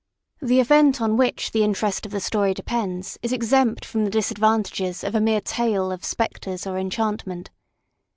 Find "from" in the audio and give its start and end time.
3.85-4.03